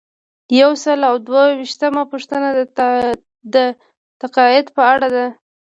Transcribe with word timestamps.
یو 0.61 0.71
سل 0.83 0.99
او 1.09 1.15
دوه 1.27 1.43
ویشتمه 1.59 2.03
پوښتنه 2.11 2.47
د 3.53 3.55
تقاعد 4.21 4.65
په 4.75 4.81
اړه 4.93 5.07
ده. 5.15 5.25